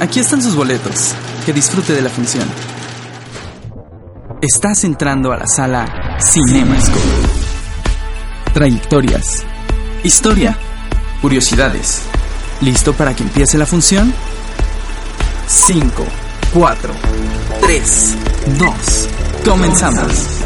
[0.00, 1.14] Aquí están sus boletos.
[1.46, 2.48] Que disfrute de la función.
[4.40, 7.00] Estás entrando a la sala Cinemascope.
[8.52, 9.44] Trayectorias.
[10.02, 10.56] Historia.
[11.20, 12.02] Curiosidades.
[12.60, 14.12] ¿Listo para que empiece la función?
[15.46, 16.04] 5,
[16.52, 16.94] 4,
[17.60, 18.14] 3,
[18.58, 19.08] 2.
[19.44, 20.43] Comenzamos.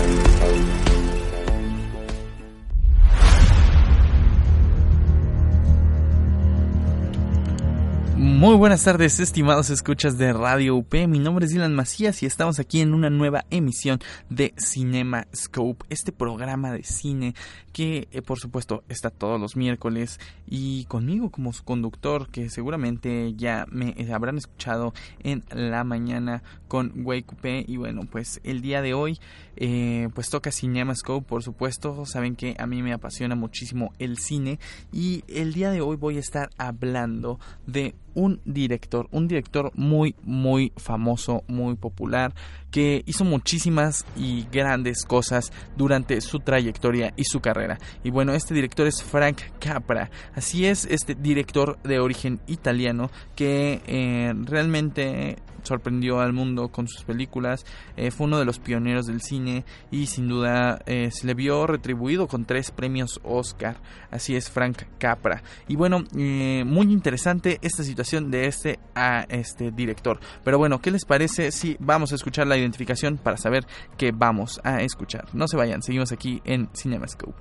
[8.38, 10.94] Muy buenas tardes, estimados escuchas de Radio UP.
[11.08, 13.98] Mi nombre es Dylan Macías y estamos aquí en una nueva emisión
[14.30, 17.34] de Cinema Scope, este programa de cine
[17.72, 23.34] que, eh, por supuesto, está todos los miércoles y conmigo como su conductor, que seguramente
[23.34, 24.94] ya me habrán escuchado
[25.24, 27.44] en la mañana con Wake UP.
[27.66, 29.18] Y bueno, pues el día de hoy,
[29.56, 32.04] eh, pues toca Cinema Scope, por supuesto.
[32.06, 34.60] Saben que a mí me apasiona muchísimo el cine
[34.92, 40.14] y el día de hoy voy a estar hablando de un director, un director muy,
[40.22, 42.34] muy famoso, muy popular,
[42.70, 47.78] que hizo muchísimas y grandes cosas durante su trayectoria y su carrera.
[48.04, 50.10] Y bueno, este director es Frank Capra.
[50.34, 57.04] Así es, este director de origen italiano que eh, realmente sorprendió al mundo con sus
[57.04, 57.66] películas,
[57.96, 61.66] eh, fue uno de los pioneros del cine y sin duda eh, se le vio
[61.66, 63.76] retribuido con tres premios Oscar.
[64.10, 65.42] Así es Frank Capra.
[65.66, 70.18] Y bueno, muy interesante esta situación de este, a este director.
[70.44, 73.66] Pero bueno, ¿qué les parece si vamos a escuchar la identificación para saber
[73.96, 75.26] qué vamos a escuchar?
[75.32, 77.34] No se vayan, seguimos aquí en CinemaScope.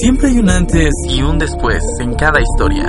[0.00, 2.84] Siempre hay un antes y un después en cada historia.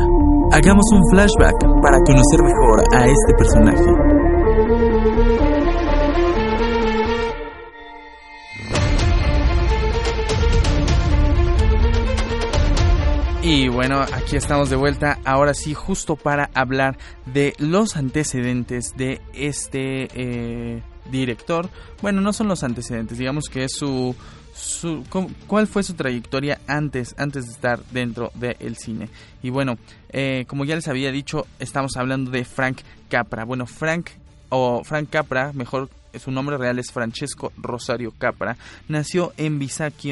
[0.53, 4.20] Hagamos un flashback para conocer mejor a este personaje.
[13.43, 19.19] Y bueno, aquí estamos de vuelta, ahora sí, justo para hablar de los antecedentes de
[19.33, 21.67] este eh, director.
[22.03, 24.15] Bueno, no son los antecedentes, digamos que es su,
[24.53, 25.03] su
[25.47, 29.09] cuál fue su trayectoria antes, antes de estar dentro del cine.
[29.41, 29.79] Y bueno,
[30.09, 33.43] eh, como ya les había dicho, estamos hablando de Frank Capra.
[33.43, 34.11] Bueno, Frank
[34.49, 35.89] o Frank Capra, mejor
[36.19, 38.57] su nombre real es Francesco Rosario Capra,
[38.87, 39.59] nació en,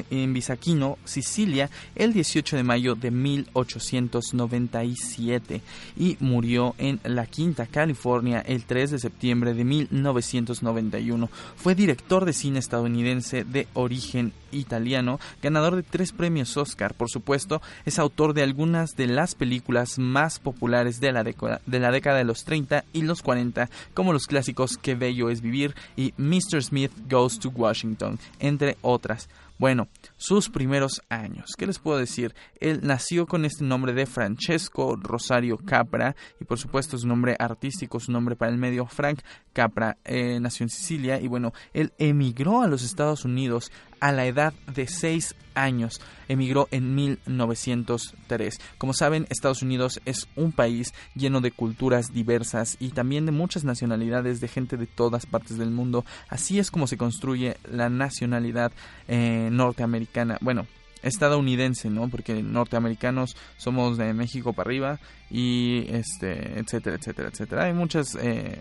[0.09, 5.61] en Bisaquino, Sicilia, el 18 de mayo de 1897
[5.97, 11.29] y murió en La Quinta, California, el 3 de septiembre de 1991.
[11.55, 17.61] Fue director de cine estadounidense de origen italiano, ganador de tres premios Oscar, por supuesto,
[17.85, 22.17] es autor de algunas de las películas más populares de la, década, de la década
[22.17, 26.63] de los 30 y los 40, como los clásicos Qué bello es vivir y Mr.
[26.63, 29.29] Smith Goes to Washington, entre otras.
[29.59, 31.51] Bueno, sus primeros años.
[31.57, 32.33] ¿Qué les puedo decir?
[32.61, 37.99] Él nació con este nombre de Francesco Rosario Capra y por supuesto su nombre artístico,
[37.99, 39.19] su nombre para el medio, Frank
[39.51, 39.97] Capra.
[40.05, 44.53] Eh, nació en Sicilia y bueno, él emigró a los Estados Unidos a la edad
[44.73, 46.01] de 6 años.
[46.27, 48.59] Emigró en 1903.
[48.77, 53.63] Como saben, Estados Unidos es un país lleno de culturas diversas y también de muchas
[53.63, 56.05] nacionalidades de gente de todas partes del mundo.
[56.29, 58.71] Así es como se construye la nacionalidad
[59.07, 60.37] eh, norteamericana.
[60.41, 60.67] Bueno,
[61.01, 62.09] estadounidense, ¿no?
[62.09, 64.99] Porque norteamericanos somos de México para arriba
[65.29, 67.65] y este, etcétera, etcétera, etcétera.
[67.65, 68.59] Hay muchas eh,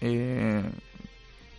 [0.00, 0.62] eh,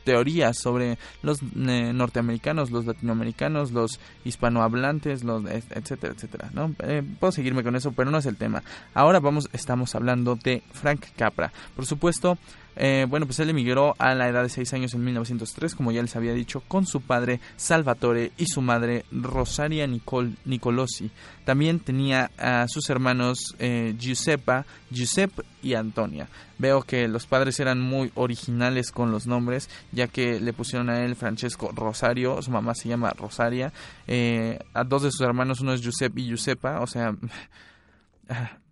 [0.03, 6.73] teorías sobre los eh, norteamericanos, los latinoamericanos, los hispanohablantes, los etcétera, etcétera, ¿no?
[6.79, 8.63] Eh, puedo seguirme con eso, pero no es el tema.
[8.93, 11.51] Ahora vamos, estamos hablando de Frank Capra.
[11.75, 12.37] Por supuesto,
[12.75, 16.01] eh, bueno, pues él emigró a la edad de 6 años en 1903, como ya
[16.01, 21.11] les había dicho, con su padre Salvatore y su madre Rosaria Nicol Nicolosi.
[21.45, 26.27] También tenía a sus hermanos eh, Giuseppa, Giuseppe y Antonia.
[26.57, 31.03] Veo que los padres eran muy originales con los nombres, ya que le pusieron a
[31.03, 33.73] él Francesco Rosario, su mamá se llama Rosaria.
[34.07, 37.15] Eh, a dos de sus hermanos, uno es Giuseppe y Giuseppa, o sea...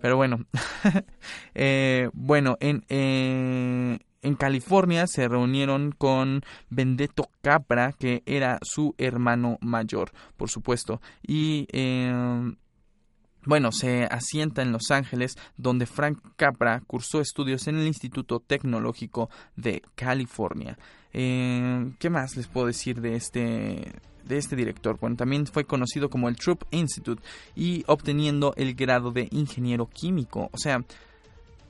[0.00, 0.44] Pero bueno,
[1.54, 9.58] eh, bueno, en, eh, en California se reunieron con Benedetto Capra, que era su hermano
[9.60, 11.00] mayor, por supuesto.
[11.22, 12.56] Y em,
[13.44, 19.28] bueno, se asienta en Los Ángeles, donde Frank Capra cursó estudios en el Instituto Tecnológico
[19.56, 20.78] de California.
[21.12, 23.92] Eh, ¿Qué más les puedo decir de este
[24.26, 24.98] de este director.
[25.00, 27.22] Bueno, también fue conocido como el Troop Institute
[27.54, 30.48] y obteniendo el grado de ingeniero químico.
[30.52, 30.84] O sea,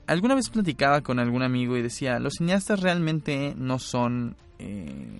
[0.07, 4.35] alguna vez platicaba con algún amigo y decía, los cineastas realmente no son...
[4.59, 5.17] Eh,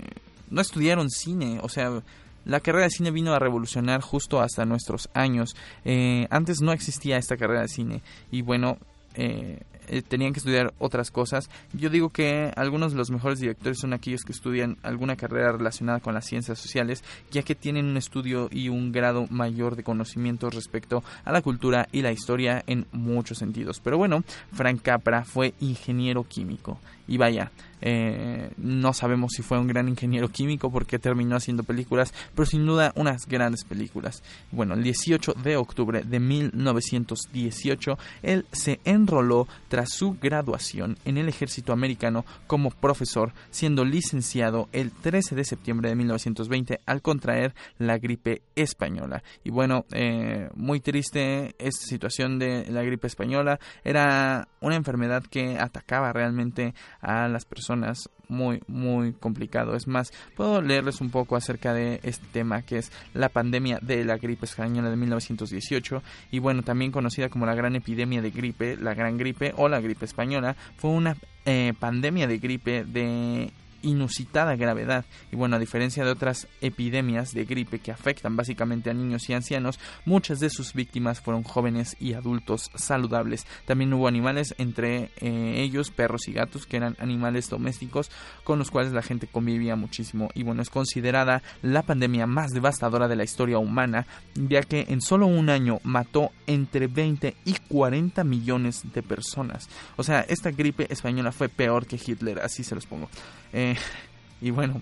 [0.50, 2.02] no estudiaron cine, o sea,
[2.46, 5.56] la carrera de cine vino a revolucionar justo hasta nuestros años.
[5.84, 8.02] Eh, antes no existía esta carrera de cine
[8.32, 8.78] y bueno,
[9.16, 11.50] eh, eh, tenían que estudiar otras cosas.
[11.74, 16.00] Yo digo que algunos de los mejores directores son aquellos que estudian alguna carrera relacionada
[16.00, 20.50] con las ciencias sociales, ya que tienen un estudio y un grado mayor de conocimiento
[20.50, 23.80] respecto a la cultura y la historia en muchos sentidos.
[23.84, 26.80] Pero bueno, Frank Capra fue ingeniero químico.
[27.08, 32.14] Y vaya, eh, no sabemos si fue un gran ingeniero químico porque terminó haciendo películas,
[32.34, 34.24] pero sin duda unas grandes películas.
[34.52, 41.30] Bueno, el 18 de octubre de 1918, él se enroló tras su graduación en el
[41.30, 47.98] ejército americano como profesor, siendo licenciado el 13 de septiembre de 1920 al contraer la
[47.98, 49.22] gripe española.
[49.44, 53.60] Y bueno, eh, muy triste esta situación de la gripe española.
[53.84, 56.74] Era una enfermedad que atacaba realmente
[57.06, 59.76] a las personas muy muy complicado.
[59.76, 64.04] Es más puedo leerles un poco acerca de este tema que es la pandemia de
[64.04, 68.78] la gripe española de 1918 y bueno también conocida como la gran epidemia de gripe
[68.78, 71.16] la gran gripe o la gripe española fue una
[71.46, 73.52] eh, pandemia de gripe de
[73.86, 75.06] inusitada gravedad.
[75.32, 79.34] Y bueno, a diferencia de otras epidemias de gripe que afectan básicamente a niños y
[79.34, 83.46] ancianos, muchas de sus víctimas fueron jóvenes y adultos saludables.
[83.66, 88.12] También hubo animales, entre eh, ellos perros y gatos, que eran animales domésticos
[88.44, 90.30] con los cuales la gente convivía muchísimo.
[90.34, 95.02] Y bueno, es considerada la pandemia más devastadora de la historia humana, ya que en
[95.02, 99.70] solo un año mató entre 20 y 40 millones de personas.
[99.96, 103.10] O sea, esta gripe española fue peor que Hitler, así se los pongo.
[103.54, 103.75] Eh,
[104.42, 104.82] y bueno,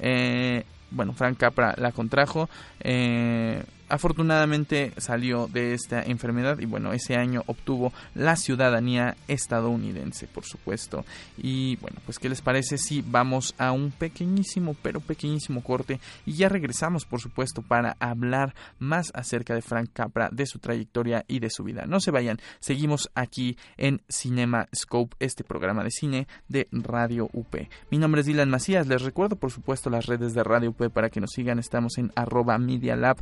[0.00, 2.48] eh, bueno, Frank Capra la contrajo.
[2.80, 10.44] Eh, afortunadamente salió de esta enfermedad y bueno, ese año obtuvo la ciudadanía estadounidense, por
[10.44, 11.04] supuesto.
[11.36, 16.34] Y bueno, pues ¿qué les parece si vamos a un pequeñísimo, pero pequeñísimo corte y
[16.34, 21.40] ya regresamos, por supuesto, para hablar más acerca de Frank Capra, de su trayectoria y
[21.40, 21.86] de su vida.
[21.86, 27.54] No se vayan, seguimos aquí en Cinema Scope, este programa de cine de Radio UP.
[27.90, 31.10] Mi nombre es Dylan Macías, les recuerdo por supuesto las redes de Radio UP para
[31.10, 33.18] que nos sigan, estamos en arroba Media Lab,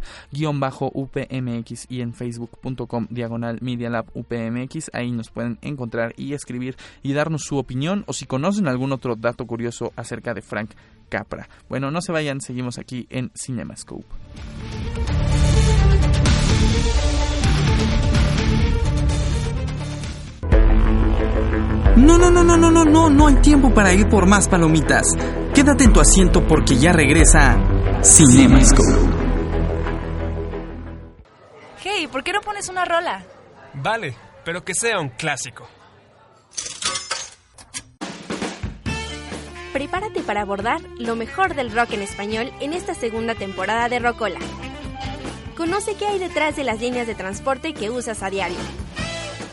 [0.61, 4.91] UPMX y en facebook.com diagonal Media Lab UPMX.
[4.93, 9.17] Ahí nos pueden encontrar y escribir y darnos su opinión o si conocen algún otro
[9.17, 10.71] dato curioso acerca de Frank
[11.09, 11.49] Capra.
[11.69, 14.05] Bueno, no se vayan, seguimos aquí en CinemaScope.
[21.97, 25.07] No, no, no, no, no, no, no, no hay tiempo para ir por más palomitas.
[25.55, 27.57] Quédate en tu asiento porque ya regresa
[28.03, 29.14] CinemaScope.
[31.87, 33.27] Hey, ¿por qué no pones una rola?
[33.75, 35.69] Vale, pero que sea un clásico.
[39.75, 44.39] Prepárate para abordar lo mejor del rock en español en esta segunda temporada de Rocola.
[45.59, 48.57] Conoce qué hay detrás de las líneas de transporte que usas a diario.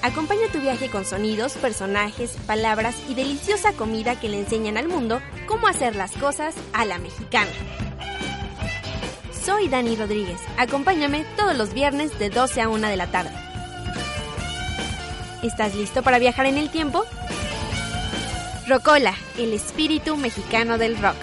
[0.02, 5.22] Acompaña tu viaje con sonidos, personajes, palabras y deliciosa comida que le enseñan al mundo
[5.48, 7.52] cómo hacer las cosas a la mexicana.
[9.44, 10.40] Soy Dani Rodríguez.
[10.58, 13.32] Acompáñame todos los viernes de 12 a 1 de la tarde.
[15.42, 17.04] ¿Estás listo para viajar en el tiempo?
[18.68, 21.16] Rocola, el espíritu mexicano del rock.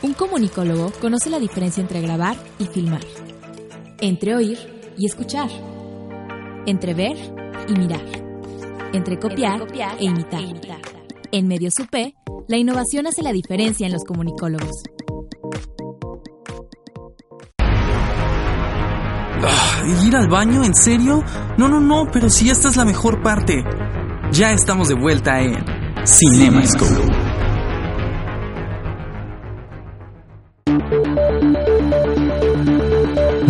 [0.01, 3.05] Un comunicólogo conoce la diferencia entre grabar y filmar,
[3.99, 4.57] entre oír
[4.97, 5.49] y escuchar
[6.65, 7.17] entre ver
[7.67, 8.05] y mirar,
[8.93, 9.61] entre copiar,
[9.99, 10.41] e, imitar.
[11.31, 12.13] En Medios UP,
[12.47, 14.83] la innovación hace la diferencia en los comunicólogos.
[19.43, 20.63] Ah, ¿Ir al baño?
[20.63, 21.23] ¿En serio?
[21.57, 23.63] No, no, no, pero si esta es la mejor parte.
[24.31, 25.55] Ya estamos de vuelta en
[26.05, 27.31] CinemaScope.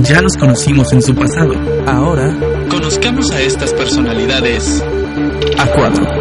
[0.03, 1.53] Ya los conocimos en su pasado.
[1.87, 2.35] Ahora,
[2.91, 4.83] conozcamos a estas personalidades
[5.57, 6.20] a cuatro.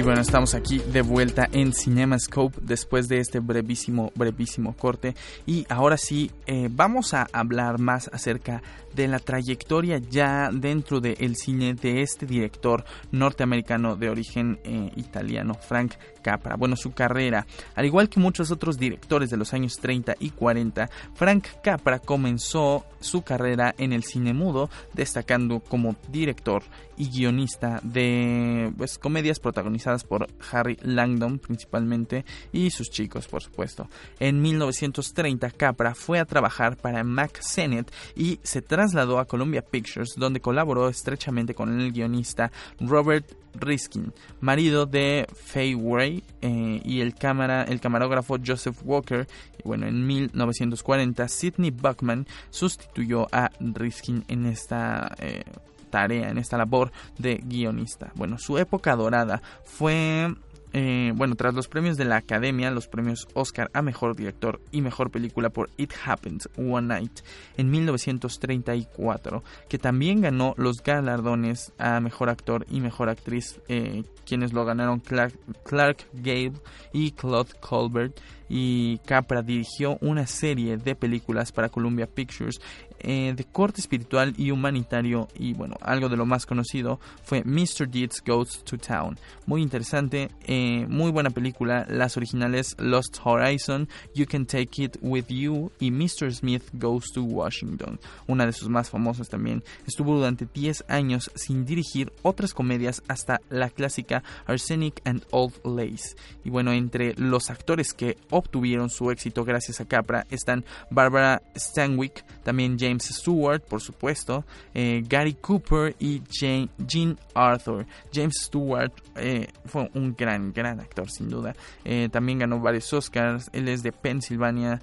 [0.00, 5.14] Y bueno, estamos aquí de vuelta en CinemaScope después de este brevísimo, brevísimo corte.
[5.44, 8.62] Y ahora sí, eh, vamos a hablar más acerca
[8.94, 15.54] de la trayectoria ya dentro del cine de este director norteamericano de origen eh, italiano,
[15.54, 16.56] Frank Capra.
[16.56, 20.88] Bueno, su carrera, al igual que muchos otros directores de los años 30 y 40,
[21.14, 26.62] Frank Capra comenzó su carrera en el cine mudo, destacando como director
[26.96, 33.88] y guionista de pues, comedias protagonizadas por Harry Langdon principalmente y sus chicos, por supuesto.
[34.18, 40.14] En 1930, Capra fue a trabajar para Mac Sennett y se trasladó a Columbia Pictures,
[40.16, 47.14] donde colaboró estrechamente con el guionista Robert Riskin, marido de Fay Wray eh, y el,
[47.14, 49.26] cámara, el camarógrafo Joseph Walker.
[49.64, 55.42] Bueno, en 1940 Sidney Buckman sustituyó a Riskin en esta eh,
[55.90, 58.12] tarea, en esta labor de guionista.
[58.14, 60.28] Bueno, su época dorada fue
[60.72, 64.82] eh, bueno, tras los premios de la Academia, los premios Oscar a Mejor Director y
[64.82, 67.20] Mejor Película por It Happened One Night
[67.56, 74.52] en 1934, que también ganó los galardones a Mejor Actor y Mejor Actriz, eh, quienes
[74.52, 76.60] lo ganaron Clark, Clark Gable
[76.92, 82.60] y Claude Colbert y Capra dirigió una serie de películas para Columbia Pictures
[83.02, 87.88] eh, de corte espiritual y humanitario y bueno, algo de lo más conocido fue Mr.
[87.88, 89.18] Deeds Goes to Town.
[89.46, 95.26] Muy interesante, eh, muy buena película, las originales Lost Horizon, You Can Take It With
[95.28, 96.32] You y Mr.
[96.32, 99.62] Smith Goes to Washington, una de sus más famosas también.
[99.86, 106.16] Estuvo durante 10 años sin dirigir otras comedias hasta la clásica Arsenic and Old Lace.
[106.44, 112.24] Y bueno, entre los actores que obtuvieron su éxito gracias a Capra están Barbara Stanwyck,
[112.42, 114.44] también James Stewart, por supuesto,
[114.74, 117.86] eh, Gary Cooper y Jean Arthur.
[118.12, 121.54] James Stewart eh, fue un gran, gran actor sin duda.
[121.84, 123.50] Eh, también ganó varios Oscars.
[123.52, 124.80] Él es de Pensilvania,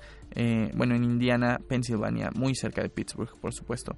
[0.75, 3.95] bueno, en Indiana, Pensilvania, muy cerca de Pittsburgh, por supuesto.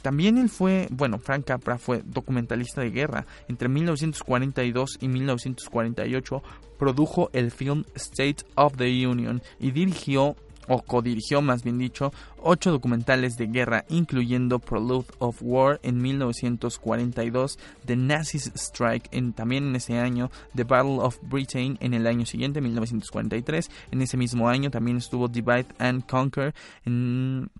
[0.00, 3.26] también él fue, bueno, Frank Capra fue documentalista de guerra.
[3.48, 6.42] Entre 1942 y 1948
[6.78, 10.36] produjo el film State of the Union y dirigió
[10.72, 17.58] o codirigió más bien dicho, ocho documentales de guerra, incluyendo Prelude of War en 1942,
[17.84, 22.24] The Nazis Strike en, también en ese año, The Battle of Britain en el año
[22.24, 26.54] siguiente, 1943, en ese mismo año también estuvo Divide and Conquer
[26.86, 27.50] en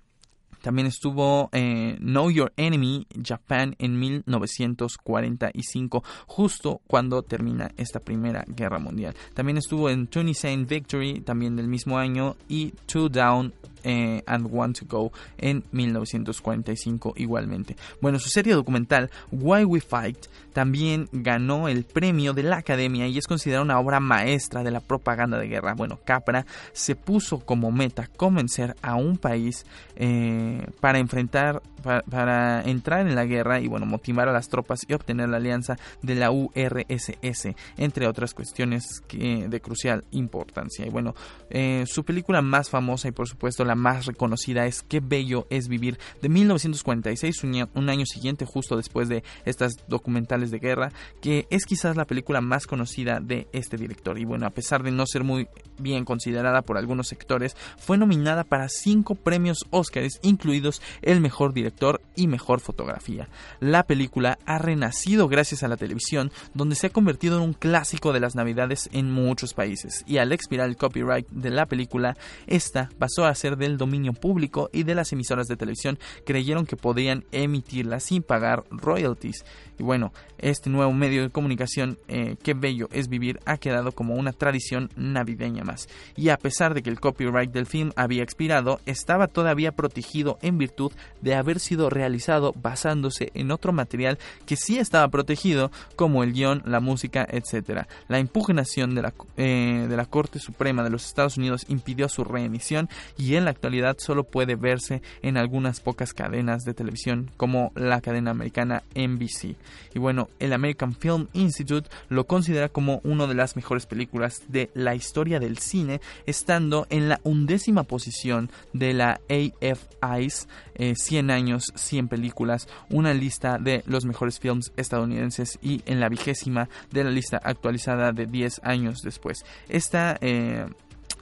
[0.63, 8.79] también estuvo eh, Know Your Enemy Japan en 1945, justo cuando termina esta Primera Guerra
[8.79, 9.15] Mundial.
[9.35, 13.53] También estuvo en Tony Saint Victory, también del mismo año, y Two Down
[13.85, 17.77] eh, and Want to Go en 1945 igualmente.
[18.01, 23.19] Bueno, su serie documental Why We Fight también ganó el premio de la Academia y
[23.19, 25.75] es considerada una obra maestra de la propaganda de guerra.
[25.75, 29.65] Bueno, Capra se puso como meta convencer a un país
[29.97, 34.95] eh, para enfrentar para, entrar en la guerra y bueno motivar a las tropas y
[34.95, 41.15] obtener la alianza de la URSS entre otras cuestiones de crucial importancia y bueno
[41.51, 45.69] eh, su película más famosa y por supuesto la más reconocida es Qué bello es
[45.69, 51.65] vivir de 1946 un, año siguiente justo después de estas documentales de guerra que es
[51.65, 55.25] quizás la película más conocida de este director y bueno a pesar de no ser
[55.25, 55.49] muy
[55.79, 62.01] bien considerada por algunos sectores fue nominada para cinco premios Oscars incluidos el mejor director
[62.15, 63.29] y mejor fotografía.
[63.61, 68.13] La película ha renacido gracias a la televisión, donde se ha convertido en un clásico
[68.13, 72.91] de las navidades en muchos países, y al expirar el copyright de la película, esta
[72.99, 77.25] pasó a ser del dominio público y de las emisoras de televisión creyeron que podían
[77.33, 79.45] emitirla sin pagar royalties.
[79.83, 84.15] Y bueno, este nuevo medio de comunicación, eh, qué bello es vivir, ha quedado como
[84.15, 85.89] una tradición navideña más.
[86.15, 90.57] Y a pesar de que el copyright del film había expirado, estaba todavía protegido en
[90.57, 96.33] virtud de haber sido realizado basándose en otro material que sí estaba protegido, como el
[96.33, 97.89] guion, la música, etc.
[98.07, 102.23] La impugnación de la, eh, de la Corte Suprema de los Estados Unidos impidió su
[102.23, 107.73] reemisión y en la actualidad solo puede verse en algunas pocas cadenas de televisión como
[107.75, 109.57] la cadena americana NBC.
[109.95, 114.71] Y bueno, el American Film Institute lo considera como una de las mejores películas de
[114.75, 121.73] la historia del cine, estando en la undécima posición de la AFI's 100 eh, años,
[121.75, 127.11] 100 películas, una lista de los mejores films estadounidenses y en la vigésima de la
[127.11, 129.45] lista actualizada de 10 años después.
[129.69, 130.67] Esta eh,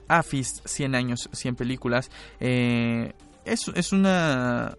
[0.07, 3.13] AFIS 100 años, 100 películas eh,
[3.45, 4.75] es, es una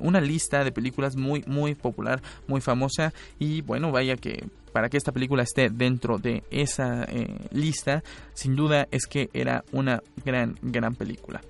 [0.00, 4.96] una lista de películas muy muy popular, muy famosa y bueno, vaya que para que
[4.96, 8.02] esta película esté dentro de esa eh, lista,
[8.34, 11.40] sin duda es que era una gran, gran película.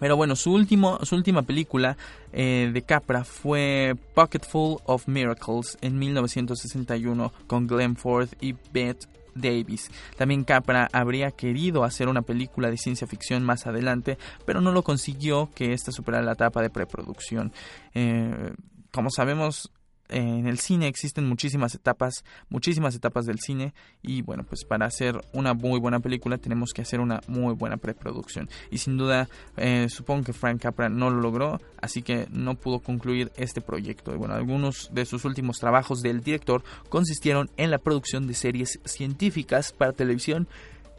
[0.00, 1.96] Pero bueno, su, último, su última película
[2.32, 9.90] eh, de Capra fue Pocketful of Miracles en 1961 con Glenn Ford y Bette Davis.
[10.16, 14.82] También Capra habría querido hacer una película de ciencia ficción más adelante, pero no lo
[14.82, 17.52] consiguió que esta superara la etapa de preproducción.
[17.94, 18.52] Eh,
[18.92, 19.70] como sabemos,
[20.10, 25.20] en el cine existen muchísimas etapas, muchísimas etapas del cine y bueno, pues para hacer
[25.32, 28.48] una muy buena película tenemos que hacer una muy buena preproducción.
[28.70, 32.80] Y sin duda eh, supongo que Frank Capra no lo logró, así que no pudo
[32.80, 34.14] concluir este proyecto.
[34.14, 38.80] Y bueno, algunos de sus últimos trabajos del director consistieron en la producción de series
[38.84, 40.48] científicas para televisión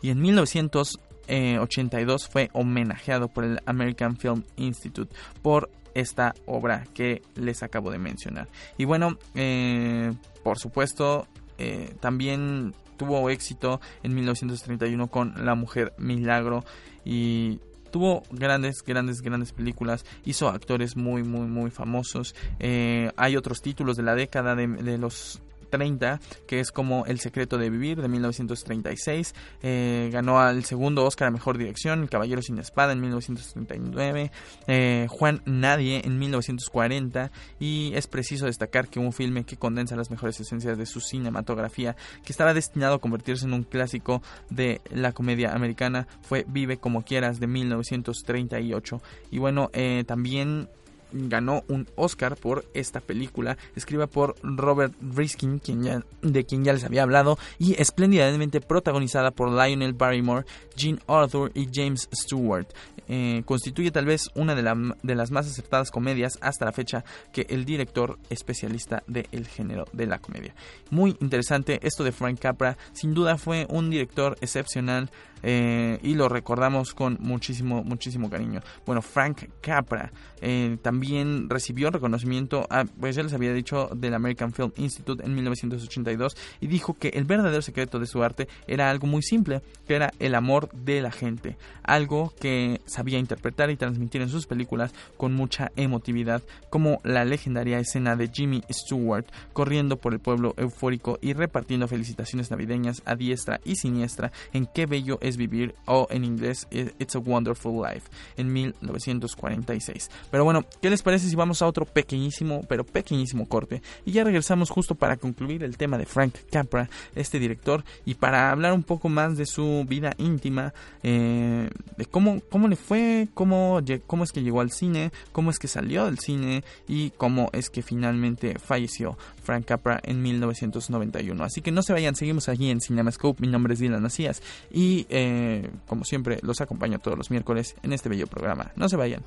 [0.02, 7.64] y en 1982 fue homenajeado por el American Film Institute por esta obra que les
[7.64, 8.48] acabo de mencionar.
[8.78, 16.64] Y bueno, eh, por supuesto, eh, también tuvo éxito en 1931 con La Mujer Milagro
[17.04, 17.60] y
[17.92, 22.36] tuvo grandes, grandes, grandes películas, hizo actores muy, muy, muy famosos.
[22.60, 25.42] Eh, hay otros títulos de la década de, de los
[25.72, 29.34] 30, que es como El secreto de vivir de 1936.
[29.64, 34.32] Eh, ganó al segundo Oscar a Mejor Dirección, El Caballero sin Espada en 1939,
[34.68, 40.12] eh, Juan Nadie en 1940 y es preciso destacar que un filme que condensa las
[40.12, 45.14] mejores esencias de su cinematografía, que estaba destinado a convertirse en un clásico de la
[45.14, 49.02] comedia americana, fue Vive como quieras de 1938.
[49.32, 50.70] Y bueno, eh, también
[51.14, 56.84] ganó un Oscar por esta película, escriba por Robert Riskin, quien de quien ya les
[56.84, 62.68] había hablado, y espléndidamente protagonizada por Lionel Barrymore, Jean Arthur y James Stewart.
[63.08, 67.04] Eh, constituye tal vez una de, de, las más acertadas comedias hasta la fecha
[67.34, 70.56] que el director especialista del género de la comedia.
[70.92, 75.10] Muy interesante esto de Frank Capra, sin duda fue un director excepcional,
[75.44, 78.62] eh, y lo recordamos con muchísimo, muchísimo cariño.
[78.86, 82.68] Bueno, Frank Capra eh, también recibió reconocimiento,
[83.00, 87.26] pues ya les había dicho, del American Film Institute en 1982 y dijo que el
[87.26, 91.12] verdadero secreto de su arte era algo muy simple, que era el amor de la
[91.12, 97.26] gente, algo que sabía interpretar y transmitir en sus películas con mucha emotividad, como la
[97.26, 103.16] legendaria escena de Jimmy Stewart corriendo por el pueblo eufórico y repartiendo felicitaciones navideñas a
[103.16, 108.52] diestra y siniestra en qué bello vivir o en inglés It's a Wonderful Life en
[108.52, 110.10] 1946.
[110.30, 113.82] Pero bueno, ¿qué les parece si vamos a otro pequeñísimo, pero pequeñísimo corte?
[114.06, 118.52] Y ya regresamos justo para concluir el tema de Frank Capra, este director, y para
[118.52, 123.80] hablar un poco más de su vida íntima, eh, de cómo, cómo le fue, cómo,
[124.08, 127.70] cómo es que llegó al cine, cómo es que salió del cine y cómo es
[127.70, 131.44] que finalmente falleció Frank Capra en 1991.
[131.44, 133.42] Así que no se vayan, seguimos allí en CinemaScope.
[133.42, 137.94] Mi nombre es Dylan Macías y eh, como siempre los acompaño todos los miércoles en
[137.94, 138.72] este bello programa.
[138.76, 139.24] No se vayan.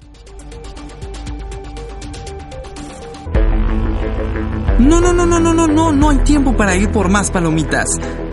[4.78, 7.86] No, no, no, no, no, no, no, no hay tiempo para ir por más palomitas.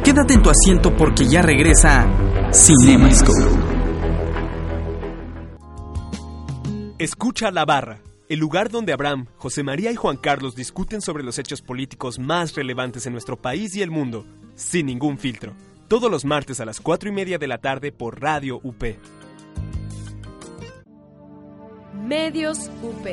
[0.03, 2.07] Quédate en tu asiento porque ya regresa
[2.51, 3.71] CinemaScope.
[6.97, 7.99] Escucha la barra
[8.31, 12.55] el lugar donde Abraham, José María y Juan Carlos discuten sobre los hechos políticos más
[12.55, 15.53] relevantes en nuestro país y el mundo, sin ningún filtro,
[15.89, 18.81] todos los martes a las 4 y media de la tarde por Radio UP.
[22.07, 23.05] Medios UP.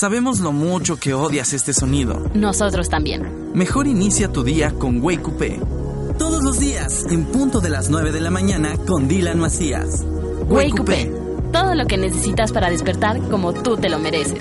[0.00, 2.24] Sabemos lo mucho que odias este sonido.
[2.32, 3.52] Nosotros también.
[3.52, 6.16] Mejor inicia tu día con Wake Up.
[6.16, 10.02] Todos los días, en punto de las 9 de la mañana, con Dylan Macías.
[10.48, 11.52] Wake, Up.
[11.52, 14.40] Todo lo que necesitas para despertar como tú te lo mereces.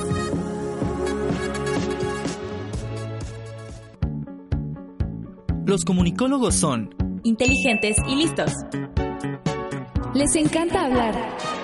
[5.65, 8.53] Los comunicólogos son inteligentes y listos.
[10.13, 11.58] Les encanta hablar.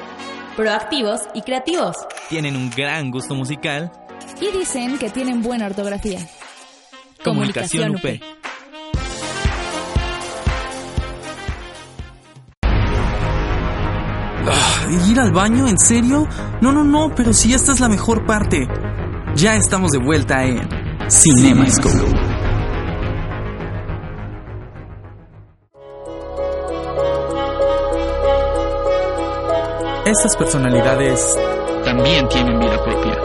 [0.55, 1.97] Proactivos y creativos
[2.29, 3.91] tienen un gran gusto musical
[4.39, 6.19] y dicen que tienen buena ortografía.
[7.21, 8.21] Comunicación, UP.
[14.47, 15.67] Ah, ¿Ir al baño?
[15.67, 16.25] ¿En serio?
[16.61, 18.65] No, no, no, pero si esta es la mejor parte.
[19.35, 20.69] Ya estamos de vuelta en
[21.09, 22.24] CinemaScope.
[30.05, 31.35] Estas personalidades
[31.83, 33.17] también tienen vida propia.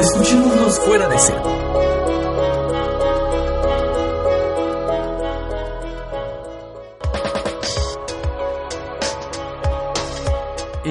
[0.00, 1.36] Escuchémoslos fuera de ser.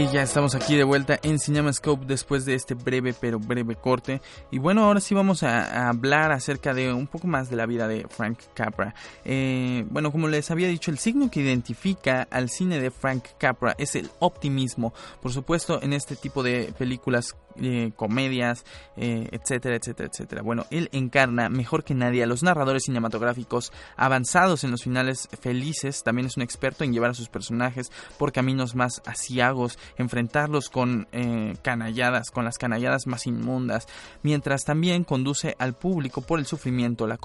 [0.03, 4.21] Y ya estamos aquí de vuelta en CinemaScope después de este breve pero breve corte.
[4.51, 7.87] Y bueno, ahora sí vamos a, hablar acerca de un poco más de la vida
[7.87, 8.93] de Frank Capra.
[9.23, 13.75] Eh, bueno, como les había dicho, el signo que identifica al cine de Frank Capra
[13.77, 14.93] es el optimismo.
[15.21, 18.65] Por supuesto, en este tipo de películas eh, comedias,
[18.97, 20.41] eh, etcétera, etcétera, etcétera.
[20.41, 26.03] Bueno, él encarna mejor que nadie a los narradores cinematográficos avanzados en los finales felices.
[26.03, 31.07] También es un experto en llevar a sus personajes por caminos más asiagos, enfrentarlos con
[31.11, 33.87] eh, canalladas, con las canalladas más inmundas,
[34.21, 37.17] mientras también conduce al público por el sufrimiento, la,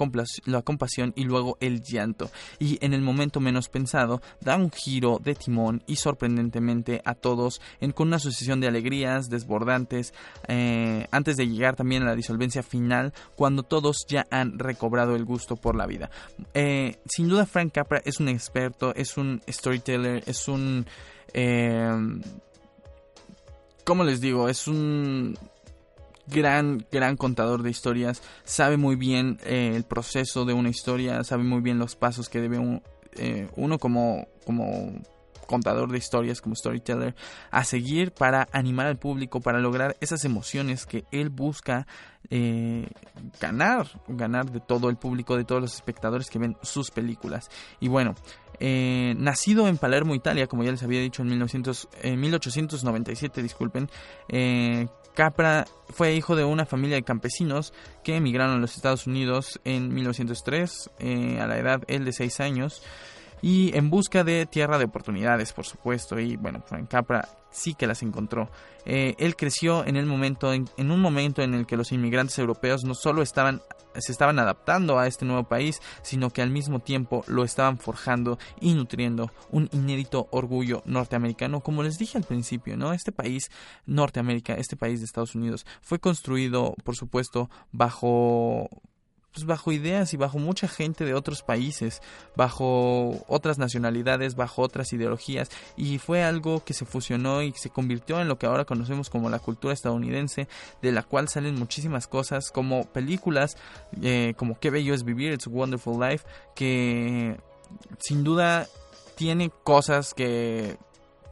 [0.45, 2.29] la compasión y luego el llanto.
[2.59, 7.61] Y en el momento menos pensado, da un giro de timón y sorprendentemente a todos
[7.79, 10.13] en, con una sucesión de alegrías desbordantes
[10.47, 15.25] eh, antes de llegar también a la disolvencia final, cuando todos ya han recobrado el
[15.25, 16.09] gusto por la vida.
[16.53, 20.85] Eh, sin duda, Frank Capra es un experto, es un storyteller, es un...
[21.33, 22.19] Eh,
[23.83, 24.49] ¿Cómo les digo?
[24.49, 25.37] Es un
[26.27, 31.61] gran, gran contador de historias, sabe muy bien el proceso de una historia, sabe muy
[31.61, 32.59] bien los pasos que debe
[33.55, 34.93] uno como, como
[35.49, 37.15] contador de historias, como storyteller,
[37.49, 41.87] a seguir para animar al público, para lograr esas emociones que él busca
[42.29, 42.87] eh,
[43.41, 47.49] ganar, ganar de todo el público, de todos los espectadores que ven sus películas.
[47.79, 48.13] Y bueno,
[48.59, 53.89] eh, nacido en Palermo, Italia, como ya les había dicho en, 1900, en 1897, disculpen,
[54.27, 59.59] eh, Capra fue hijo de una familia de campesinos que emigraron a los Estados Unidos
[59.65, 60.91] en 1903,
[61.41, 62.83] a la edad él de 6 años
[63.41, 66.19] y en busca de tierra de oportunidades, por supuesto.
[66.19, 68.49] Y bueno, Frank Capra sí que las encontró.
[68.85, 72.83] Eh, él creció en el momento, en, un momento en el que los inmigrantes europeos
[72.83, 73.61] no solo estaban
[73.95, 78.37] se estaban adaptando a este nuevo país, sino que al mismo tiempo lo estaban forjando
[78.61, 82.93] y nutriendo un inédito orgullo norteamericano, como les dije al principio, ¿no?
[82.93, 83.49] Este país,
[83.87, 88.69] Norteamérica, este país de Estados Unidos, fue construido, por supuesto, bajo
[89.39, 92.01] pues bajo ideas y bajo mucha gente de otros países,
[92.35, 98.19] bajo otras nacionalidades, bajo otras ideologías y fue algo que se fusionó y se convirtió
[98.19, 100.49] en lo que ahora conocemos como la cultura estadounidense,
[100.81, 103.55] de la cual salen muchísimas cosas como películas
[104.01, 107.37] eh, como Qué bello es vivir, It's a Wonderful Life, que
[107.99, 108.67] sin duda
[109.15, 110.75] tiene cosas que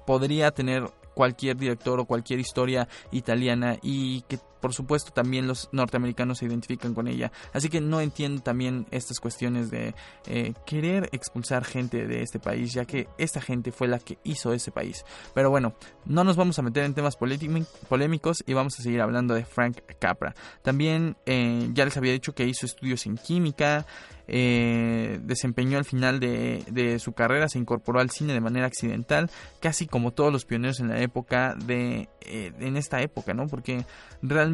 [0.06, 6.40] podría tener cualquier director o cualquier historia italiana y que por supuesto también los norteamericanos
[6.40, 7.32] se identifican con ella.
[7.54, 9.94] Así que no entiendo también estas cuestiones de
[10.26, 14.54] eh, querer expulsar gente de este país, ya que esta gente fue la que hizo
[14.54, 15.06] ese país.
[15.34, 19.34] Pero bueno, no nos vamos a meter en temas polémicos y vamos a seguir hablando
[19.34, 20.34] de Frank Capra.
[20.62, 23.86] También eh, ya les había dicho que hizo estudios en química,
[24.30, 29.88] eh, desempeñó al final de, su carrera, se incorporó al cine de manera accidental, casi
[29.88, 33.48] como todos los pioneros en la época de, en esta época, ¿no?
[33.48, 33.86] Porque
[34.22, 34.47] realmente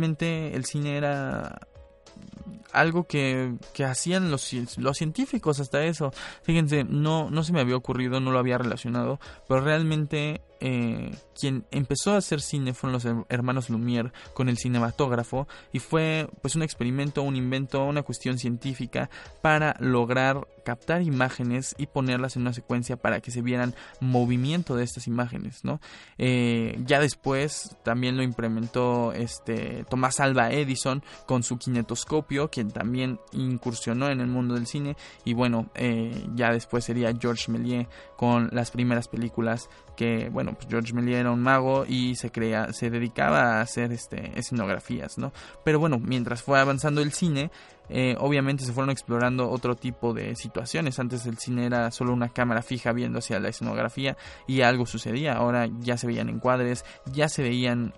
[0.55, 1.59] el cine era
[2.71, 6.11] algo que, que hacían los, los, científicos hasta eso.
[6.41, 11.65] Fíjense, no, no se me había ocurrido, no lo había relacionado, pero realmente eh, quien
[11.71, 16.63] empezó a hacer cine fueron los hermanos Lumière con el cinematógrafo y fue pues un
[16.63, 19.09] experimento, un invento, una cuestión científica
[19.41, 24.85] para lograr captar imágenes y ponerlas en una secuencia para que se vieran movimiento de
[24.85, 25.81] estas imágenes, ¿no?
[26.17, 33.19] Eh, ya después también lo implementó este Tomás Alba Edison con su kinetoscopio, quien también
[33.33, 34.95] incursionó en el mundo del cine
[35.25, 40.67] y bueno, eh, ya después sería Georges Méliès con las primeras películas que bueno pues
[40.69, 45.31] George Méliès era un mago y se crea se dedicaba a hacer este escenografías no
[45.63, 47.51] pero bueno mientras fue avanzando el cine
[47.89, 50.99] eh, obviamente se fueron explorando otro tipo de situaciones.
[50.99, 55.33] Antes el cine era solo una cámara fija viendo hacia la escenografía y algo sucedía.
[55.33, 57.93] Ahora ya se veían encuadres ya se veían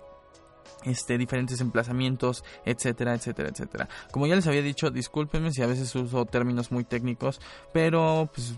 [0.84, 3.88] este, diferentes emplazamientos, etcétera, etcétera, etcétera.
[4.12, 7.40] Como ya les había dicho, discúlpenme si a veces uso términos muy técnicos,
[7.72, 8.54] pero pues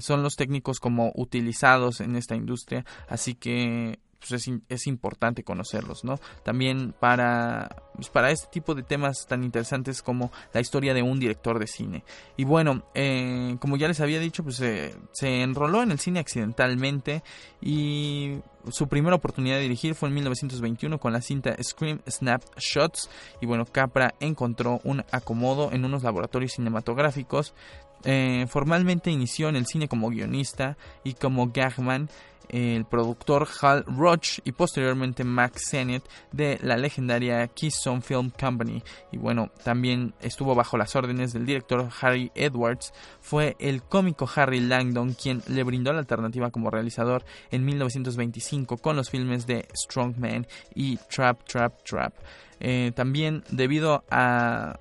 [0.00, 6.18] son los técnicos como utilizados en esta industria, así que pues, es, importante conocerlos, ¿no?
[6.42, 11.20] También para, pues, para este tipo de temas tan interesantes como la historia de un
[11.20, 12.04] director de cine.
[12.36, 17.22] Y bueno, eh, como ya les había dicho, pues se enroló en el cine accidentalmente
[17.60, 23.08] y su primera oportunidad de dirigir fue en 1921 con la cinta Scream Snap Shots
[23.40, 27.54] y bueno, Capra encontró un acomodo en unos laboratorios cinematográficos
[28.04, 32.08] Eh, formalmente inició en el cine como guionista y como gagman
[32.48, 38.82] el productor Hal Roach y posteriormente Max Sennett de la legendaria Keystone Film Company.
[39.12, 42.92] Y bueno, también estuvo bajo las órdenes del director Harry Edwards.
[43.20, 48.96] Fue el cómico Harry Langdon quien le brindó la alternativa como realizador en 1925 con
[48.96, 52.14] los filmes de Strongman y Trap, Trap, Trap.
[52.60, 54.80] Eh, también debido a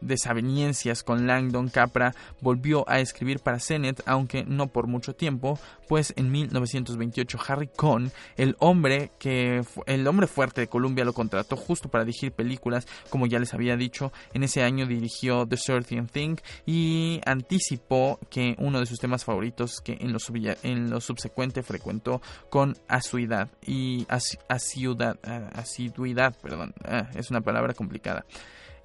[0.00, 5.58] desavenencias con Langdon Capra volvió a escribir para Sennett, aunque no por mucho tiempo,
[5.88, 11.56] pues en 1928 Harry Cohn, el hombre que el hombre fuerte de Columbia lo contrató
[11.56, 16.06] justo para dirigir películas, como ya les había dicho, en ese año dirigió The Certain
[16.06, 20.18] Thing y anticipó que uno de sus temas favoritos que en lo,
[20.62, 24.06] en subsecuente frecuentó con asiduidad y
[24.48, 25.18] asiduidad,
[25.54, 28.24] asiduidad, perdón, ah, es una palabra complicada.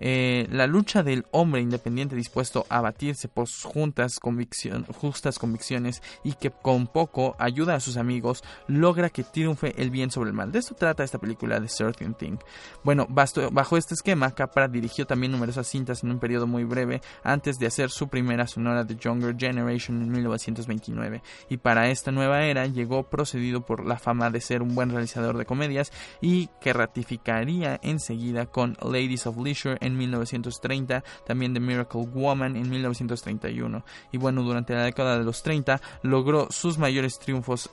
[0.05, 6.51] Eh, la lucha del hombre independiente dispuesto a batirse por sus justas convicciones y que
[6.51, 10.51] con poco ayuda a sus amigos logra que triunfe el bien sobre el mal.
[10.51, 12.35] De esto trata esta película de Certain Thing.
[12.83, 17.57] Bueno, bajo este esquema, Capra dirigió también numerosas cintas en un periodo muy breve antes
[17.57, 22.67] de hacer su primera sonora de Younger Generation en 1929 y para esta nueva era
[22.67, 27.79] llegó procedido por la fama de ser un buen realizador de comedias y que ratificaría
[27.81, 33.83] enseguida con Ladies of Leisure 1930, también The Miracle Woman en 1931.
[34.11, 37.69] Y bueno, durante la década de los 30 logró sus mayores triunfos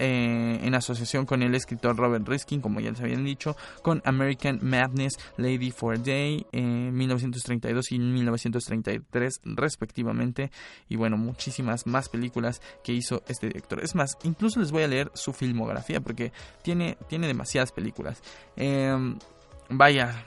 [0.00, 4.60] eh, en asociación con el escritor Robert Riskin, como ya les habían dicho, con American
[4.62, 10.52] Madness, Lady for a Day en 1932 y 1933 respectivamente.
[10.88, 13.82] Y bueno, muchísimas más películas que hizo este director.
[13.82, 18.22] Es más, incluso les voy a leer su filmografía porque tiene, tiene demasiadas películas.
[18.54, 19.18] Em,
[19.68, 20.24] vaya,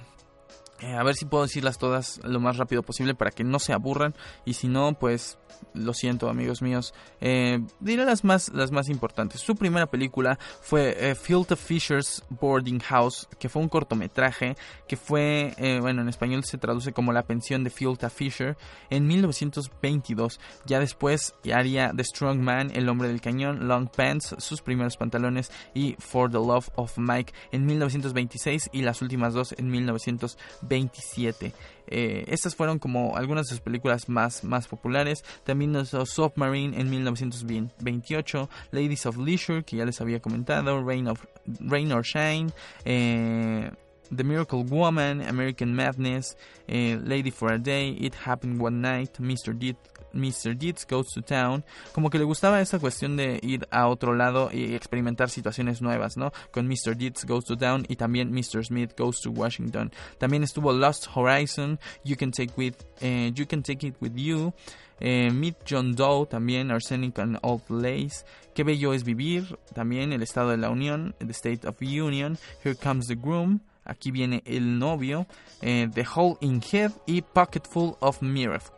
[0.81, 3.73] eh, a ver si puedo decirlas todas lo más rápido posible para que no se
[3.73, 4.15] aburran.
[4.45, 5.37] Y si no, pues
[5.73, 9.41] lo siento amigos míos, eh, diré las más, las más importantes.
[9.41, 14.55] Su primera película fue eh, Fishers Boarding House, que fue un cortometraje
[14.87, 18.57] que fue, eh, bueno, en español se traduce como La pensión de of Fisher,
[18.89, 20.39] en 1922.
[20.65, 25.51] Ya después haría The Strong Man, El hombre del cañón, Long Pants, sus primeros pantalones
[25.73, 31.53] y For the Love of Mike en 1926 y las últimas dos en 1927.
[31.91, 35.23] Eh, estas fueron como algunas de sus películas más, más populares.
[35.43, 41.23] También hizo Submarine en 1928, Ladies of Leisure, que ya les había comentado, Rain, of,
[41.59, 42.51] Rain or Shine.
[42.85, 43.69] Eh,
[44.15, 46.35] The Miracle Woman, American Madness,
[46.67, 49.57] eh, Lady for a Day, It Happened One Night, Mr.
[49.57, 49.77] Deed,
[50.13, 50.57] Mr.
[50.57, 54.49] Deeds Goes to Town, como que le gustaba esa cuestión de ir a otro lado
[54.51, 56.31] y experimentar situaciones nuevas, ¿no?
[56.51, 56.95] Con Mr.
[56.97, 58.65] Deeds Goes to Town y también Mr.
[58.65, 59.91] Smith Goes to Washington.
[60.17, 64.53] También estuvo Lost Horizon, You Can Take, with, eh, you can take It With You,
[64.99, 70.21] eh, Meet John Doe también, Arsenic and Old Lace, Qué Bello es Vivir, también El
[70.21, 74.77] Estado de la Unión, The State of Union, Here Comes the Groom, Aquí viene el
[74.77, 75.25] novio,
[75.61, 78.19] eh, The Hole in Head y Pocketful of,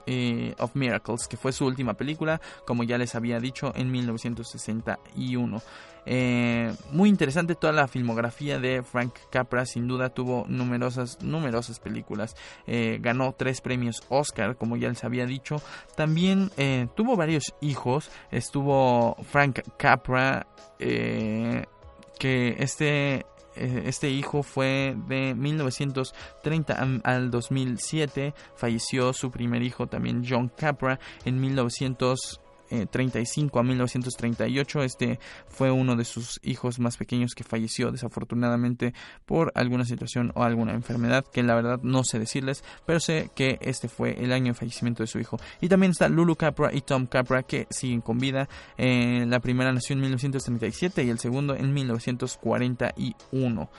[0.08, 5.62] eh, of, Miracles, que fue su última película, como ya les había dicho, en 1961.
[6.06, 12.36] Eh, muy interesante toda la filmografía de Frank Capra, sin duda tuvo numerosas, numerosas películas.
[12.66, 15.62] ganó tres premios Oscar, como ya les había dicho.
[15.98, 16.50] También
[16.96, 18.10] tuvo varios hijos.
[18.32, 20.48] Estuvo Frank Capra,
[20.80, 28.34] que este este hijo fue de 1930 al 2007.
[28.56, 32.43] Falleció su primer hijo también, John Capra, en 1900.
[32.90, 34.84] 35 a 1938.
[34.84, 38.94] Este fue uno de sus hijos más pequeños que falleció desafortunadamente
[39.26, 43.58] por alguna situación o alguna enfermedad que la verdad no sé decirles, pero sé que
[43.62, 45.38] este fue el año de fallecimiento de su hijo.
[45.62, 48.50] Y también está Lulu Capra y Tom Capra que siguen con vida.
[48.78, 53.70] Eh, la primera nació en 1937 y el segundo en 1941.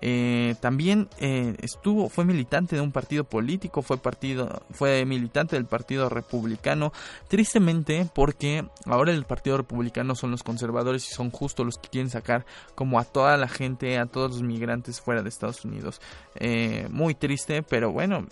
[0.00, 5.66] Eh, también eh, estuvo, fue militante de un partido político, fue partido, fue militante del
[5.66, 6.92] Partido Republicano.
[7.28, 12.10] Tristemente, porque ahora el Partido Republicano son los conservadores y son justo los que quieren
[12.10, 16.00] sacar como a toda la gente, a todos los migrantes fuera de Estados Unidos.
[16.34, 18.26] Eh, muy triste, pero bueno,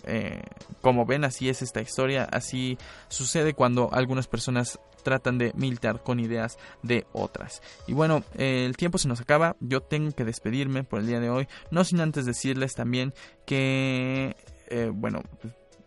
[0.81, 6.19] como ven, así es esta historia, así sucede cuando algunas personas tratan de militar con
[6.19, 7.63] ideas de otras.
[7.87, 11.31] Y bueno, el tiempo se nos acaba, yo tengo que despedirme por el día de
[11.31, 13.15] hoy, no sin antes decirles también
[13.47, 14.35] que,
[14.69, 15.23] eh, bueno,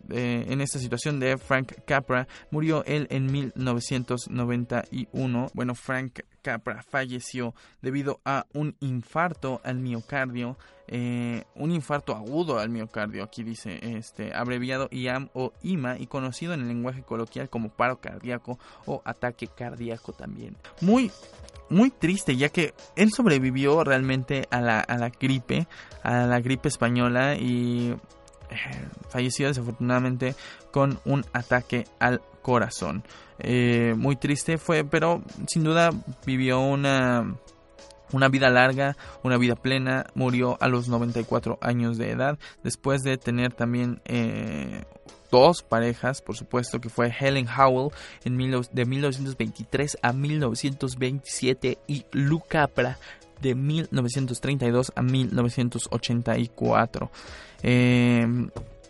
[0.10, 2.28] en esta situación de Frank Capra.
[2.52, 5.52] Murió él en 1991.
[5.54, 10.58] Bueno, Frank Capra falleció debido a un infarto al miocardio.
[10.88, 16.54] Eh, un infarto agudo al miocardio, aquí dice, este, abreviado IAM o IMA y conocido
[16.54, 20.56] en el lenguaje coloquial como paro cardíaco o ataque cardíaco también.
[20.80, 21.12] Muy
[21.70, 25.68] muy triste ya que él sobrevivió realmente a la, a la gripe,
[26.02, 27.98] a la gripe española y eh,
[29.10, 30.36] falleció desafortunadamente
[30.72, 33.04] con un ataque al corazón.
[33.40, 35.90] Eh, muy triste fue, pero sin duda
[36.26, 37.36] vivió una,
[38.12, 40.06] una vida larga, una vida plena.
[40.16, 44.84] Murió a los 94 años de edad después de tener también eh,
[45.32, 47.92] dos parejas, por supuesto, que fue Helen Howell
[48.24, 48.38] en
[48.72, 52.98] de 1923 a 1927 y Lou Capra
[53.42, 57.10] de 1932 a 1984.
[57.64, 58.28] Eh,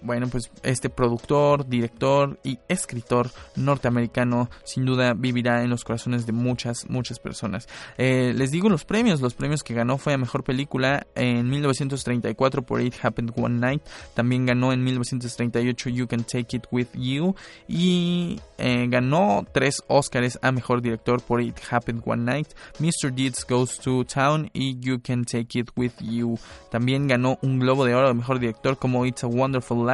[0.02, 6.32] bueno, pues este productor, director y escritor norteamericano sin duda vivirá en los corazones de
[6.32, 7.68] muchas, muchas personas.
[7.98, 12.62] Eh, les digo los premios, los premios que ganó fue a Mejor Película en 1934
[12.64, 13.82] por It Happened One Night,
[14.14, 17.36] también ganó en 1938 You Can Take It With You
[17.68, 22.48] y eh, ganó tres Oscars a Mejor Director por It Happened One Night,
[22.80, 23.14] Mr.
[23.14, 26.38] Deeds Goes to Town y You Can Take It With You.
[26.72, 29.86] También ganó un Globo de Oro de Mejor Director como It's a Wonderful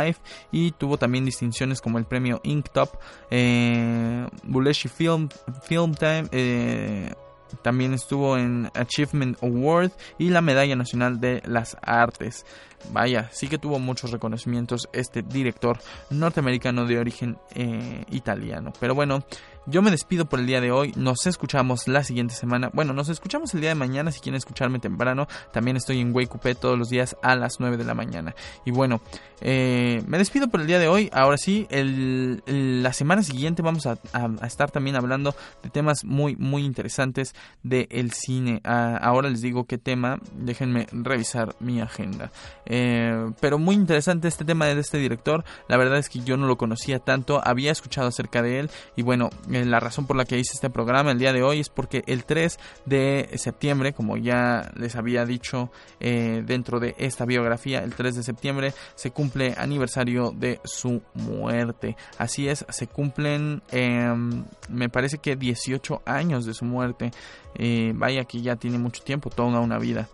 [0.52, 2.96] Y tuvo también distinciones como el premio Inktop,
[3.30, 5.30] eh, Buleshi Film,
[5.64, 7.14] Film Time, eh,
[7.62, 12.46] también estuvo en Achievement Award y la Medalla Nacional de las Artes.
[12.92, 15.80] Vaya, sí que tuvo muchos reconocimientos este director
[16.10, 18.74] norteamericano de origen eh, italiano.
[18.80, 19.24] Pero bueno,
[19.66, 20.94] yo me despido por el día de hoy.
[20.96, 22.70] Nos escuchamos la siguiente semana.
[22.74, 25.28] Bueno, nos escuchamos el día de mañana si quieren escucharme temprano.
[25.52, 28.36] También estoy en Wake todos los días a las 9 de la mañana.
[28.66, 29.02] Y bueno,
[29.40, 31.10] eh, me despido por el día de hoy.
[31.14, 33.98] Ahora sí, la semana siguiente vamos a,
[34.46, 38.62] estar también hablando de temas muy, muy interesantes del cine.
[38.64, 40.20] Ah, ahora les digo qué tema.
[40.34, 42.32] Déjenme revisar mi agenda.
[42.66, 45.44] Eh, pero muy interesante este tema de este director.
[45.68, 47.42] La verdad es que yo no lo conocía tanto.
[47.44, 48.70] Había escuchado acerca de él.
[48.96, 51.70] Y bueno, la razón por la que hice este programa el día de hoy es
[51.70, 57.84] porque el 3 de septiembre, como ya les había dicho eh, dentro de esta biografía,
[57.84, 61.96] el 3 de septiembre se cumple aniversario de su muerte.
[62.18, 67.12] Así es, se cumplen, em, me parece que 18 años de su muerte.
[67.56, 70.08] Eh, vaya que ya tiene mucho tiempo, toda una vida.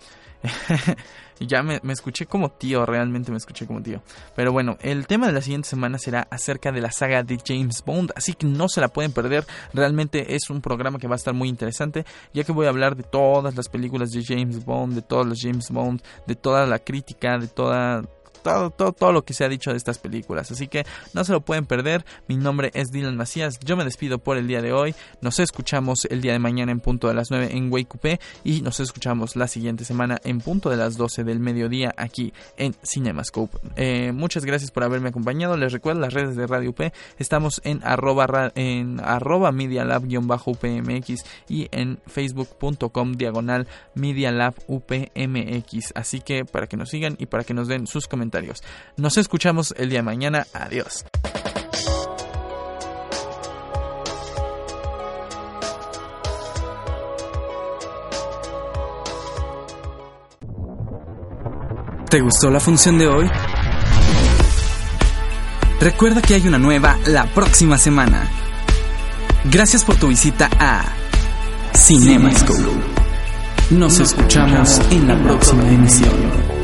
[1.39, 4.01] ya me, escuché como tío, realmente me escuché como tío.
[4.35, 7.83] Pero bueno, el tema de la siguiente semana será acerca de la saga de James
[7.85, 9.45] Bond, así que no se la pueden perder.
[9.73, 12.95] Realmente es un programa que va a estar muy interesante, ya que voy a hablar
[12.95, 16.79] de todas las películas de James Bond, de todos los James Bond, de toda la
[16.79, 18.03] crítica, de toda
[18.41, 20.51] todo, todo, todo lo que se ha dicho de estas películas.
[20.51, 22.05] Así que no se lo pueden perder.
[22.27, 23.59] Mi nombre es Dylan Macías.
[23.59, 24.95] Yo me despido por el día de hoy.
[25.21, 28.79] Nos escuchamos el día de mañana en punto de las 9 en Wake y nos
[28.79, 33.57] escuchamos la siguiente semana en punto de las 12 del mediodía aquí en Cinemascope.
[33.75, 35.57] Eh, muchas gracias por haberme acompañado.
[35.57, 36.81] Les recuerdo las redes de Radio UP.
[37.17, 39.51] Estamos en arroba, en arroba
[40.45, 43.67] upmx y en facebook.com diagonal
[44.67, 45.91] upmx.
[45.95, 48.07] Así que para que nos sigan y para que nos den sus
[48.97, 50.47] nos escuchamos el día de mañana.
[50.53, 51.05] Adiós.
[62.09, 63.29] ¿Te gustó la función de hoy?
[65.79, 68.27] Recuerda que hay una nueva la próxima semana.
[69.45, 70.85] Gracias por tu visita a
[71.77, 72.63] Cinemascope.
[73.69, 76.58] Nos escuchamos en la próxima emisión.